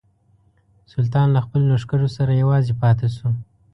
سلطان 0.93 1.27
له 1.35 1.39
خپلو 1.45 1.65
لښکرو 1.73 2.07
سره 2.17 2.31
یوازې 2.41 2.73
پاته 2.81 3.07
شو. 3.15 3.29